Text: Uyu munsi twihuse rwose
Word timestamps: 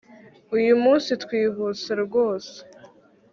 Uyu 0.57 0.73
munsi 0.83 1.09
twihuse 1.23 1.91
rwose 2.03 2.55